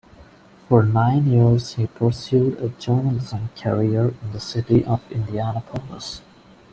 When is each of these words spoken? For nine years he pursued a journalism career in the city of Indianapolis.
For 0.67 0.81
nine 0.81 1.27
years 1.27 1.75
he 1.75 1.85
pursued 1.85 2.57
a 2.59 2.69
journalism 2.69 3.51
career 3.55 4.15
in 4.23 4.31
the 4.31 4.39
city 4.39 4.83
of 4.83 4.99
Indianapolis. 5.11 6.21